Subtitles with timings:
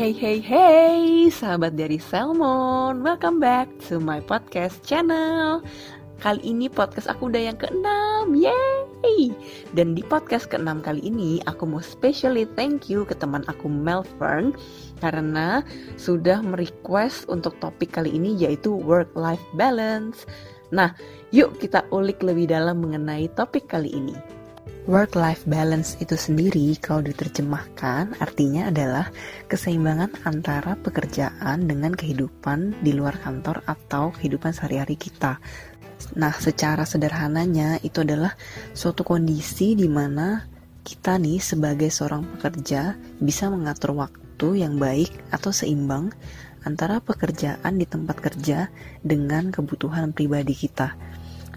[0.00, 5.60] Hey hey hey, sahabat dari Salmon, welcome back to my podcast channel.
[6.24, 9.28] Kali ini podcast aku udah yang keenam, yay!
[9.76, 14.56] Dan di podcast keenam kali ini, aku mau specially thank you ke teman aku Melfern
[15.04, 15.60] karena
[16.00, 20.24] sudah merequest untuk topik kali ini yaitu work-life balance.
[20.72, 20.96] Nah,
[21.28, 24.39] yuk kita ulik lebih dalam mengenai topik kali ini.
[24.88, 29.12] Work-life balance itu sendiri kalau diterjemahkan artinya adalah
[29.46, 35.38] keseimbangan antara pekerjaan dengan kehidupan di luar kantor atau kehidupan sehari-hari kita.
[36.16, 38.34] Nah, secara sederhananya itu adalah
[38.72, 40.48] suatu kondisi di mana
[40.80, 46.08] kita nih sebagai seorang pekerja bisa mengatur waktu yang baik atau seimbang
[46.64, 48.72] antara pekerjaan di tempat kerja
[49.04, 50.96] dengan kebutuhan pribadi kita.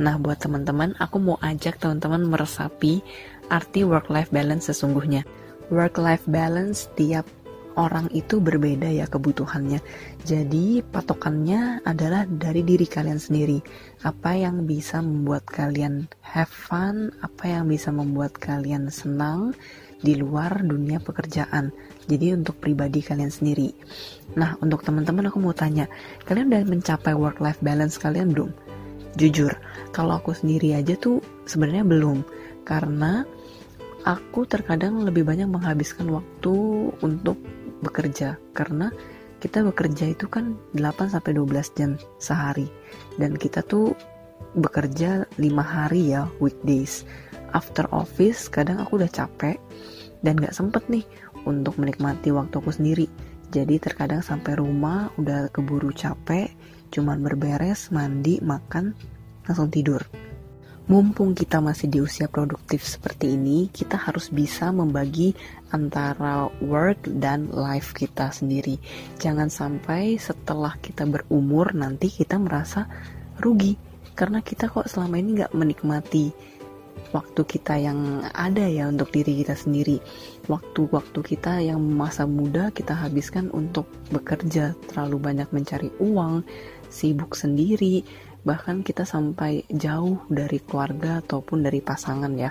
[0.00, 3.04] Nah, buat teman-teman, aku mau ajak teman-teman meresapi
[3.52, 5.28] arti work-life balance sesungguhnya.
[5.68, 7.28] Work-life balance tiap
[7.76, 9.84] orang itu berbeda ya kebutuhannya.
[10.24, 13.60] Jadi, patokannya adalah dari diri kalian sendiri.
[14.00, 19.52] Apa yang bisa membuat kalian have fun, apa yang bisa membuat kalian senang
[20.00, 21.76] di luar dunia pekerjaan.
[22.08, 23.76] Jadi untuk pribadi kalian sendiri.
[24.40, 25.92] Nah, untuk teman-teman aku mau tanya,
[26.24, 28.69] kalian udah mencapai work life balance kalian belum?
[29.18, 29.50] Jujur,
[29.90, 32.22] kalau aku sendiri aja tuh sebenarnya belum
[32.62, 33.26] karena
[34.06, 36.54] aku terkadang lebih banyak menghabiskan waktu
[37.02, 37.36] untuk
[37.80, 38.92] bekerja karena
[39.40, 42.68] kita bekerja itu kan 8 sampai 12 jam sehari
[43.16, 43.96] dan kita tuh
[44.54, 47.08] bekerja 5 hari ya weekdays.
[47.50, 49.58] After office kadang aku udah capek
[50.22, 51.02] dan gak sempet nih
[51.48, 53.10] untuk menikmati waktu aku sendiri.
[53.50, 56.54] Jadi terkadang sampai rumah udah keburu capek,
[56.90, 58.92] cuman berberes, mandi, makan,
[59.46, 60.02] langsung tidur.
[60.90, 65.38] Mumpung kita masih di usia produktif seperti ini, kita harus bisa membagi
[65.70, 68.74] antara work dan life kita sendiri.
[69.22, 72.90] Jangan sampai setelah kita berumur nanti kita merasa
[73.38, 73.78] rugi
[74.18, 76.34] karena kita kok selama ini nggak menikmati
[77.10, 79.98] waktu kita yang ada ya untuk diri kita sendiri.
[80.46, 86.42] Waktu-waktu kita yang masa muda kita habiskan untuk bekerja, terlalu banyak mencari uang,
[86.90, 88.02] sibuk sendiri,
[88.42, 92.50] bahkan kita sampai jauh dari keluarga ataupun dari pasangan ya.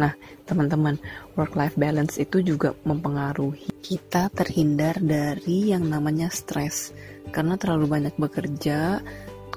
[0.00, 0.12] Nah,
[0.44, 0.96] teman-teman,
[1.36, 6.92] work life balance itu juga mempengaruhi kita terhindar dari yang namanya stres.
[7.28, 9.04] Karena terlalu banyak bekerja,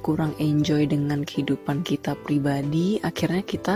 [0.04, 3.76] kurang enjoy dengan kehidupan kita pribadi, akhirnya kita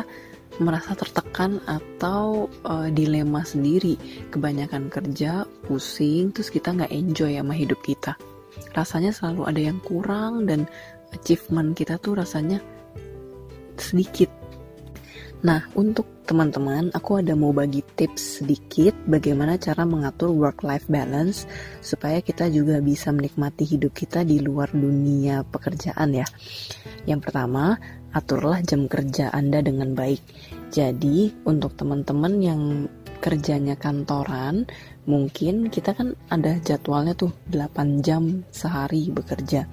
[0.60, 4.00] merasa tertekan atau uh, dilema sendiri
[4.32, 8.16] kebanyakan kerja pusing terus kita nggak enjoy sama hidup kita
[8.76, 10.68] rasanya selalu ada yang kurang dan
[11.16, 12.60] achievement kita tuh rasanya
[13.80, 14.28] sedikit
[15.40, 21.46] nah untuk teman-teman aku ada mau bagi tips sedikit bagaimana cara mengatur work life balance
[21.86, 26.26] supaya kita juga bisa menikmati hidup kita di luar dunia pekerjaan ya
[27.06, 27.78] yang pertama
[28.16, 30.24] aturlah jam kerja Anda dengan baik.
[30.72, 32.62] Jadi, untuk teman-teman yang
[33.22, 34.68] kerjanya kantoran,
[35.06, 39.68] mungkin kita kan ada jadwalnya tuh 8 jam sehari bekerja.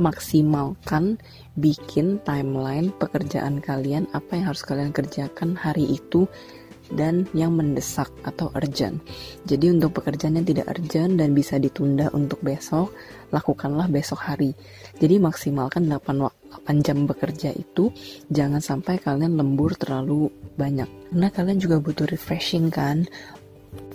[0.00, 1.20] Maksimalkan
[1.60, 6.24] bikin timeline pekerjaan kalian, apa yang harus kalian kerjakan hari itu
[6.90, 8.98] dan yang mendesak atau urgent.
[9.46, 12.90] Jadi untuk pekerjaan yang tidak urgent dan bisa ditunda untuk besok,
[13.30, 14.56] lakukanlah besok hari.
[14.98, 16.18] Jadi maksimalkan 8,
[16.50, 17.94] 8 jam bekerja itu,
[18.30, 20.86] jangan sampai kalian lembur terlalu banyak.
[21.10, 23.06] Karena kalian juga butuh refreshing kan,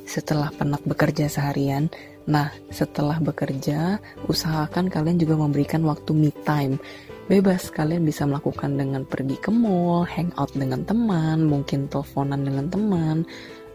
[0.07, 1.91] setelah penat bekerja seharian.
[2.25, 6.81] Nah, setelah bekerja, usahakan kalian juga memberikan waktu me time
[7.25, 13.25] bebas kalian bisa melakukan dengan pergi ke mall, hangout dengan teman, mungkin teleponan dengan teman,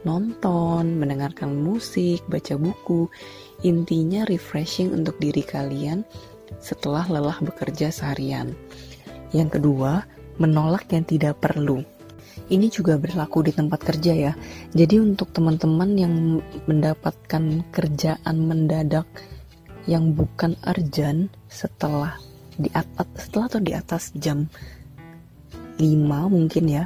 [0.07, 3.11] nonton, mendengarkan musik, baca buku.
[3.67, 6.07] Intinya refreshing untuk diri kalian
[6.61, 8.55] setelah lelah bekerja seharian.
[9.33, 10.05] Yang kedua,
[10.37, 11.85] menolak yang tidak perlu.
[12.51, 14.33] Ini juga berlaku di tempat kerja ya.
[14.75, 16.15] Jadi untuk teman-teman yang
[16.67, 19.07] mendapatkan kerjaan mendadak
[19.89, 22.19] yang bukan urgent setelah
[22.61, 24.45] di atas setelah atau di atas jam
[25.81, 25.81] 5
[26.29, 26.85] mungkin ya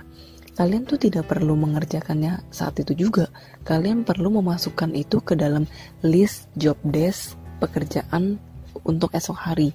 [0.55, 3.27] kalian tuh tidak perlu mengerjakannya saat itu juga
[3.67, 5.67] kalian perlu memasukkan itu ke dalam
[6.07, 8.39] list job desk pekerjaan
[8.83, 9.71] untuk esok hari.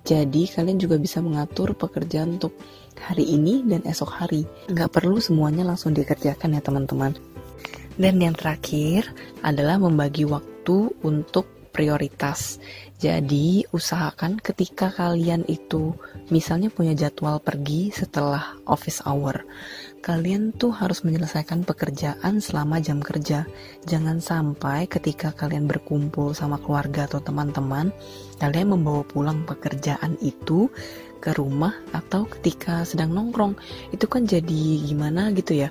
[0.00, 2.56] Jadi kalian juga bisa mengatur pekerjaan untuk
[2.96, 4.48] hari ini dan esok hari.
[4.72, 7.12] Nggak perlu semuanya langsung dikerjakan ya teman-teman.
[8.00, 9.12] Dan yang terakhir
[9.44, 12.58] adalah membagi waktu untuk prioritas.
[13.00, 15.96] Jadi, usahakan ketika kalian itu
[16.28, 19.48] misalnya punya jadwal pergi setelah office hour,
[20.04, 23.48] kalian tuh harus menyelesaikan pekerjaan selama jam kerja.
[23.88, 27.88] Jangan sampai ketika kalian berkumpul sama keluarga atau teman-teman,
[28.36, 30.68] kalian membawa pulang pekerjaan itu
[31.24, 33.56] ke rumah atau ketika sedang nongkrong.
[33.96, 35.68] Itu kan jadi gimana gitu ya.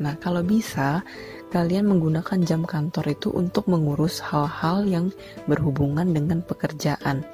[0.00, 1.04] Nah, kalau bisa
[1.50, 5.06] kalian menggunakan jam kantor itu untuk mengurus hal-hal yang
[5.50, 7.26] berhubungan dengan pekerjaan.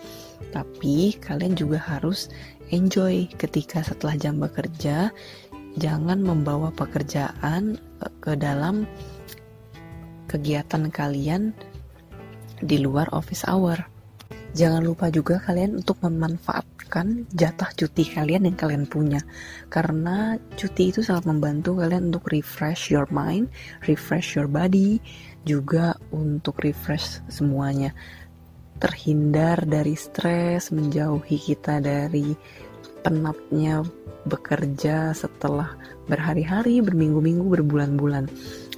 [0.53, 2.33] Tapi kalian juga harus
[2.73, 5.13] enjoy ketika setelah jam bekerja,
[5.77, 8.89] jangan membawa pekerjaan eh, ke dalam
[10.27, 11.53] kegiatan kalian
[12.61, 13.85] di luar office hour.
[14.57, 16.76] Jangan lupa juga kalian untuk memanfaatkan
[17.33, 19.21] jatah cuti kalian yang kalian punya.
[19.69, 23.51] Karena cuti itu sangat membantu kalian untuk refresh your mind,
[23.85, 25.03] refresh your body,
[25.47, 27.95] juga untuk refresh semuanya.
[28.77, 32.37] Terhindar dari stres, menjauhi kita dari
[33.01, 33.87] penatnya
[34.27, 35.79] bekerja setelah
[36.11, 38.27] berhari-hari, berminggu-minggu, berbulan-bulan.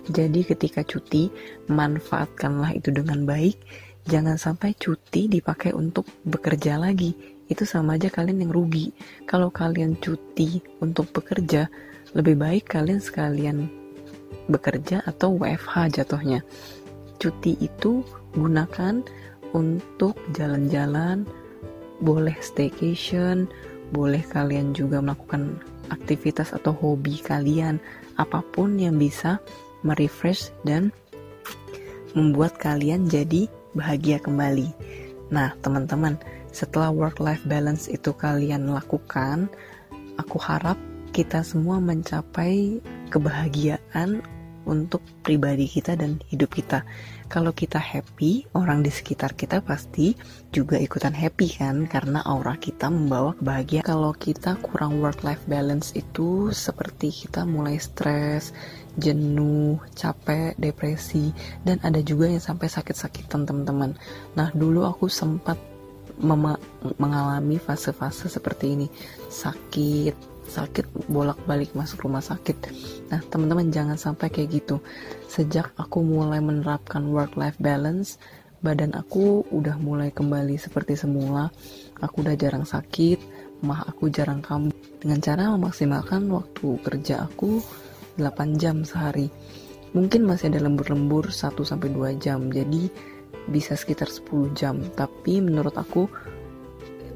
[0.08, 1.28] Jadi ketika cuti,
[1.68, 7.12] manfaatkanlah itu dengan baik jangan sampai cuti dipakai untuk bekerja lagi.
[7.48, 8.90] Itu sama aja kalian yang rugi.
[9.28, 11.68] Kalau kalian cuti untuk bekerja,
[12.16, 13.68] lebih baik kalian sekalian
[14.48, 16.40] bekerja atau WFH jatuhnya.
[17.20, 18.00] Cuti itu
[18.32, 19.04] gunakan
[19.52, 21.28] untuk jalan-jalan,
[22.00, 23.48] boleh staycation,
[23.92, 27.80] boleh kalian juga melakukan aktivitas atau hobi kalian,
[28.20, 29.40] apa pun yang bisa
[29.84, 30.92] merefresh dan
[32.12, 33.48] membuat kalian jadi
[33.78, 34.68] bahagia kembali.
[35.30, 36.18] Nah, teman-teman,
[36.50, 39.46] setelah work-life balance itu kalian lakukan,
[40.18, 40.76] aku harap
[41.14, 44.20] kita semua mencapai kebahagiaan
[44.68, 46.84] untuk pribadi kita dan hidup kita.
[47.28, 50.16] Kalau kita happy, orang di sekitar kita pasti
[50.48, 53.84] juga ikutan happy kan karena aura kita membawa kebahagiaan.
[53.84, 58.56] Kalau kita kurang work life balance itu seperti kita mulai stres,
[58.96, 61.28] jenuh, capek, depresi
[61.68, 63.92] dan ada juga yang sampai sakit-sakitan teman-teman.
[64.32, 65.60] Nah, dulu aku sempat
[66.98, 68.86] mengalami fase-fase seperti ini.
[69.30, 70.14] Sakit,
[70.48, 72.56] sakit bolak-balik masuk rumah sakit.
[73.12, 74.80] Nah, teman-teman jangan sampai kayak gitu.
[75.28, 78.16] Sejak aku mulai menerapkan work-life balance,
[78.64, 81.52] badan aku udah mulai kembali seperti semula.
[82.02, 83.20] Aku udah jarang sakit,
[83.62, 84.74] mah aku jarang kambuh.
[84.98, 87.62] Dengan cara memaksimalkan waktu kerja aku
[88.18, 89.30] 8 jam sehari.
[89.94, 92.50] Mungkin masih ada lembur-lembur 1 sampai 2 jam.
[92.50, 92.90] Jadi
[93.48, 94.80] bisa sekitar 10 jam.
[94.94, 96.06] Tapi menurut aku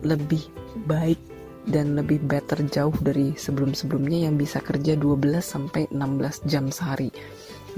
[0.03, 0.43] lebih
[0.89, 1.21] baik
[1.63, 7.15] dan lebih better jauh dari sebelum-sebelumnya yang bisa kerja 12 sampai 16 jam sehari.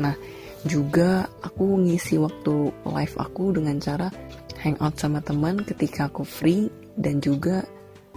[0.00, 0.16] Nah,
[0.64, 4.08] juga aku ngisi waktu live aku dengan cara
[4.64, 7.68] hangout sama teman ketika aku free dan juga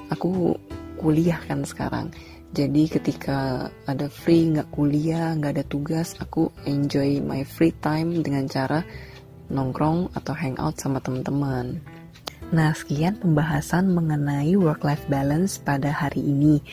[0.07, 0.55] aku
[0.95, 2.15] kuliah kan sekarang.
[2.55, 8.47] Jadi ketika ada free, nggak kuliah, nggak ada tugas, aku enjoy my free time dengan
[8.47, 8.87] cara
[9.51, 11.79] nongkrong atau hangout sama teman-teman.
[12.47, 16.63] Nah, sekian pembahasan mengenai work-life balance pada hari ini.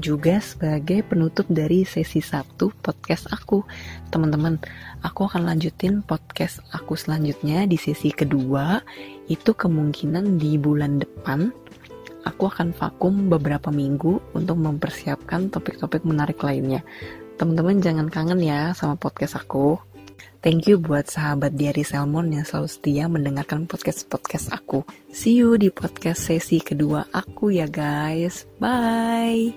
[0.00, 3.60] Juga sebagai penutup dari sesi satu podcast aku.
[4.08, 4.56] Teman-teman,
[5.04, 8.80] aku akan lanjutin podcast aku selanjutnya di sesi kedua.
[9.28, 11.52] Itu kemungkinan di bulan depan.
[12.24, 16.80] Aku akan vakum beberapa minggu untuk mempersiapkan topik-topik menarik lainnya.
[17.36, 19.91] Teman-teman jangan kangen ya sama podcast aku.
[20.42, 24.82] Thank you buat sahabat Diary Salmon yang selalu setia mendengarkan podcast-podcast aku.
[25.14, 28.42] See you di podcast sesi kedua aku ya guys.
[28.58, 29.54] Bye.